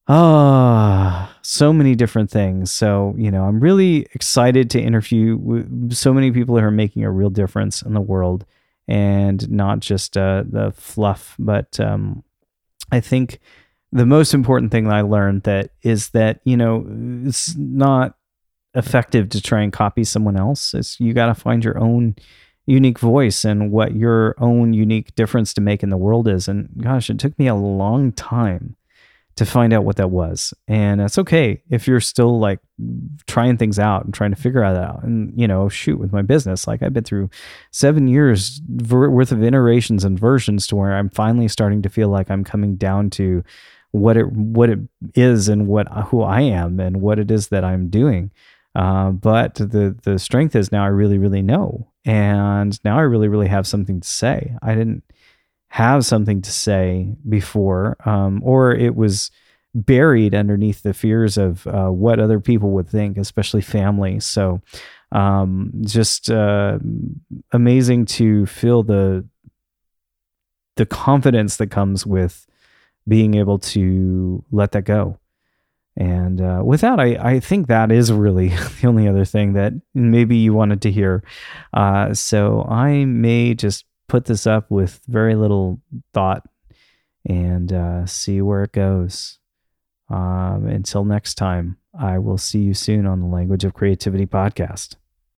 ah 0.08 1.28
oh, 1.28 1.36
so 1.42 1.72
many 1.72 1.94
different 1.94 2.30
things. 2.30 2.70
So 2.70 3.14
you 3.18 3.30
know 3.30 3.44
i'm 3.44 3.60
really 3.60 4.06
excited 4.14 4.70
to 4.70 4.80
interview 4.80 5.90
so 5.90 6.12
many 6.12 6.30
people 6.30 6.56
who 6.56 6.64
are 6.64 6.70
making 6.70 7.04
a 7.04 7.10
real 7.10 7.30
difference 7.30 7.82
in 7.82 7.94
the 7.94 8.00
world 8.00 8.44
and 8.88 9.50
not 9.50 9.80
just 9.80 10.16
uh, 10.16 10.44
the 10.48 10.72
fluff. 10.76 11.34
But 11.38 11.78
um, 11.80 12.22
i 12.92 13.00
think 13.00 13.40
the 13.92 14.06
most 14.06 14.34
important 14.34 14.72
thing 14.72 14.84
that 14.84 14.94
i 14.94 15.00
learned 15.00 15.42
that 15.44 15.70
is 15.82 16.10
that 16.10 16.40
you 16.44 16.56
know 16.56 16.86
it's 17.26 17.56
not 17.56 18.16
effective 18.76 19.30
to 19.30 19.40
try 19.40 19.62
and 19.62 19.72
copy 19.72 20.04
someone 20.04 20.36
else. 20.36 20.74
It's 20.74 21.00
you 21.00 21.14
got 21.14 21.26
to 21.26 21.34
find 21.34 21.64
your 21.64 21.78
own 21.78 22.14
unique 22.66 22.98
voice 22.98 23.44
and 23.44 23.70
what 23.72 23.94
your 23.94 24.34
own 24.38 24.72
unique 24.72 25.14
difference 25.14 25.54
to 25.54 25.60
make 25.60 25.82
in 25.82 25.88
the 25.88 25.96
world 25.96 26.28
is. 26.28 26.46
And 26.46 26.68
gosh, 26.80 27.08
it 27.08 27.18
took 27.18 27.36
me 27.38 27.46
a 27.46 27.54
long 27.54 28.12
time 28.12 28.75
to 29.36 29.44
find 29.44 29.72
out 29.72 29.84
what 29.84 29.96
that 29.96 30.10
was. 30.10 30.54
And 30.66 31.00
that's 31.00 31.18
okay 31.18 31.62
if 31.70 31.86
you're 31.86 32.00
still 32.00 32.38
like 32.38 32.58
trying 33.26 33.58
things 33.58 33.78
out 33.78 34.04
and 34.04 34.12
trying 34.12 34.30
to 34.30 34.40
figure 34.40 34.60
that 34.62 34.82
out. 34.82 35.02
And, 35.02 35.38
you 35.38 35.46
know, 35.46 35.68
shoot, 35.68 35.98
with 35.98 36.12
my 36.12 36.22
business, 36.22 36.66
like 36.66 36.82
I've 36.82 36.94
been 36.94 37.04
through 37.04 37.28
seven 37.70 38.08
years 38.08 38.60
worth 38.66 39.32
of 39.32 39.42
iterations 39.42 40.04
and 40.04 40.18
versions 40.18 40.66
to 40.68 40.76
where 40.76 40.96
I'm 40.96 41.10
finally 41.10 41.48
starting 41.48 41.82
to 41.82 41.90
feel 41.90 42.08
like 42.08 42.30
I'm 42.30 42.44
coming 42.44 42.76
down 42.76 43.10
to 43.10 43.44
what 43.92 44.16
it 44.16 44.30
what 44.32 44.68
it 44.68 44.80
is 45.14 45.48
and 45.48 45.66
what 45.68 45.88
who 46.08 46.22
I 46.22 46.40
am 46.40 46.80
and 46.80 47.00
what 47.00 47.18
it 47.18 47.30
is 47.30 47.48
that 47.48 47.64
I'm 47.64 47.88
doing. 47.88 48.30
Uh, 48.74 49.10
but 49.10 49.54
the 49.54 49.96
the 50.02 50.18
strength 50.18 50.54
is 50.54 50.72
now 50.72 50.84
I 50.84 50.88
really 50.88 51.16
really 51.16 51.40
know, 51.40 51.88
and 52.04 52.78
now 52.84 52.98
I 52.98 53.02
really 53.02 53.28
really 53.28 53.48
have 53.48 53.66
something 53.66 54.00
to 54.00 54.08
say. 54.08 54.54
I 54.60 54.74
didn't 54.74 55.02
have 55.76 56.06
something 56.06 56.40
to 56.40 56.50
say 56.50 57.14
before, 57.28 57.96
um, 58.08 58.40
or 58.42 58.72
it 58.72 58.96
was 58.96 59.30
buried 59.74 60.34
underneath 60.34 60.82
the 60.82 60.94
fears 60.94 61.36
of 61.36 61.66
uh, 61.66 61.88
what 61.88 62.18
other 62.18 62.40
people 62.40 62.70
would 62.70 62.88
think, 62.88 63.18
especially 63.18 63.60
family. 63.60 64.18
So, 64.20 64.62
um, 65.12 65.72
just 65.82 66.30
uh, 66.30 66.78
amazing 67.52 68.06
to 68.06 68.46
feel 68.46 68.82
the 68.82 69.26
the 70.76 70.86
confidence 70.86 71.58
that 71.58 71.70
comes 71.70 72.06
with 72.06 72.46
being 73.06 73.34
able 73.34 73.58
to 73.58 74.44
let 74.50 74.72
that 74.72 74.84
go 74.84 75.18
and 75.96 76.42
uh, 76.42 76.60
with 76.62 76.82
that, 76.82 77.00
I, 77.00 77.16
I 77.16 77.40
think 77.40 77.68
that 77.68 77.90
is 77.90 78.12
really 78.12 78.48
the 78.80 78.86
only 78.86 79.08
other 79.08 79.24
thing 79.24 79.54
that 79.54 79.72
maybe 79.94 80.36
you 80.36 80.52
wanted 80.52 80.82
to 80.82 80.92
hear. 80.92 81.22
Uh, 81.72 82.12
so 82.12 82.66
I 82.68 83.06
may 83.06 83.54
just 83.54 83.86
put 84.08 84.26
this 84.26 84.46
up 84.46 84.70
with 84.70 85.00
very 85.08 85.34
little 85.34 85.80
thought 86.14 86.44
and 87.28 87.72
uh, 87.72 88.06
see 88.06 88.40
where 88.40 88.62
it 88.62 88.72
goes. 88.72 89.38
Um, 90.08 90.66
until 90.66 91.04
next 91.04 91.34
time, 91.34 91.78
I 91.98 92.18
will 92.18 92.38
see 92.38 92.60
you 92.60 92.74
soon 92.74 93.06
on 93.06 93.20
the 93.20 93.26
Language 93.26 93.64
of 93.64 93.74
Creativity 93.74 94.26
podcast. 94.26 94.96